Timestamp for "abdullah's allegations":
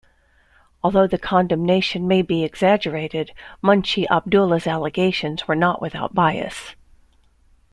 4.09-5.47